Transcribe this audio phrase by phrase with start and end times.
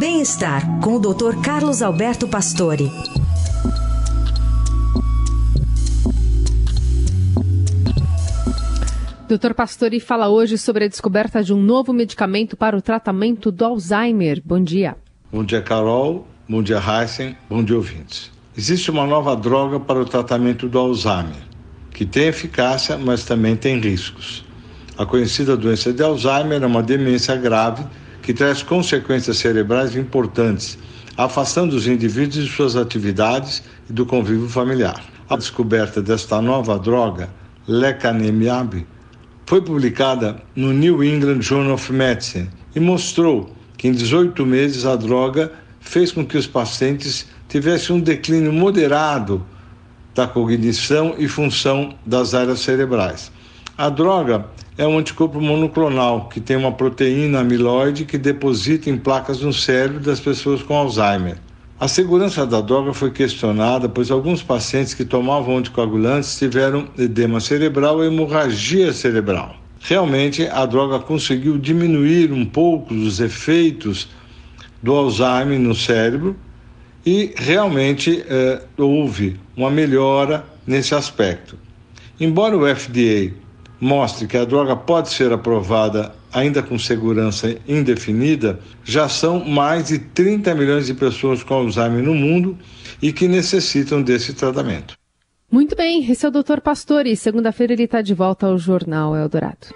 [0.00, 1.42] Bem-estar com o Dr.
[1.44, 2.90] Carlos Alberto Pastore.
[9.28, 9.52] Dr.
[9.54, 14.40] Pastore fala hoje sobre a descoberta de um novo medicamento para o tratamento do Alzheimer.
[14.42, 14.96] Bom dia.
[15.30, 16.26] Bom dia, Carol.
[16.48, 17.36] Bom dia, Heisen.
[17.46, 18.30] Bom dia, ouvintes.
[18.56, 21.42] Existe uma nova droga para o tratamento do Alzheimer,
[21.90, 24.46] que tem eficácia, mas também tem riscos.
[24.96, 27.84] A conhecida doença de Alzheimer é uma demência grave
[28.22, 30.78] que traz consequências cerebrais importantes,
[31.16, 35.02] afastando os indivíduos de suas atividades e do convívio familiar.
[35.28, 37.30] A descoberta desta nova droga,
[37.66, 38.86] lecanemab,
[39.46, 44.94] foi publicada no New England Journal of Medicine e mostrou que em 18 meses a
[44.94, 49.44] droga fez com que os pacientes tivessem um declínio moderado
[50.14, 53.32] da cognição e função das áreas cerebrais.
[53.76, 54.46] A droga
[54.80, 60.00] é um anticorpo monoclonal que tem uma proteína amiloide que deposita em placas no cérebro
[60.00, 61.36] das pessoas com Alzheimer.
[61.78, 68.02] A segurança da droga foi questionada, pois alguns pacientes que tomavam anticoagulantes tiveram edema cerebral
[68.02, 69.54] e hemorragia cerebral.
[69.80, 74.08] Realmente, a droga conseguiu diminuir um pouco os efeitos
[74.82, 76.34] do Alzheimer no cérebro
[77.04, 81.58] e realmente eh, houve uma melhora nesse aspecto.
[82.18, 83.34] Embora o FDA
[83.80, 89.98] mostre que a droga pode ser aprovada ainda com segurança indefinida, já são mais de
[89.98, 92.58] 30 milhões de pessoas com Alzheimer no mundo
[93.00, 94.94] e que necessitam desse tratamento.
[95.50, 96.60] Muito bem, esse é o Dr.
[96.62, 97.16] Pastore.
[97.16, 99.74] Segunda-feira ele está de volta ao Jornal Eldorado.